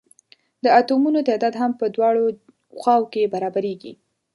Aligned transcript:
د 0.63 0.65
اتومونو 0.79 1.19
تعداد 1.27 1.53
هم 1.61 1.71
په 1.79 1.85
دواړو 1.95 2.23
خواؤ 2.79 3.03
کې 3.13 3.31
برابریږي. 3.33 3.93